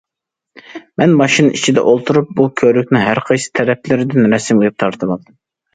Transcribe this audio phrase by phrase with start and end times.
[1.01, 5.41] مەن ماشىنا ئىچىدە ئولتۇرۇپ، بۇ كۆۋرۈكنىڭ ھەرقايسى تەرەپلىرىدىن رەسىمگە تارتىۋالدىم.